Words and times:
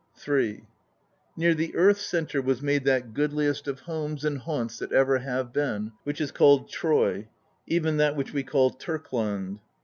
6 0.15 0.25
PROLOGUE 0.25 0.43
III 0.43 0.63
Near 1.37 1.53
the 1.53 1.75
earth's 1.75 2.01
centre 2.07 2.41
was 2.41 2.63
made 2.63 2.85
that 2.85 3.13
goodliest 3.13 3.67
of 3.67 3.81
homes 3.81 4.25
and 4.25 4.39
haunts 4.39 4.79
that 4.79 4.91
ever 4.91 5.19
have 5.19 5.53
been, 5.53 5.91
vi^hich 6.07 6.19
is 6.21 6.31
called 6.31 6.67
Troy, 6.69 7.27
even 7.67 7.97
that 7.97 8.15
which 8.15 8.33
we 8.33 8.41
call 8.41 8.71
Turkland. 8.71 9.59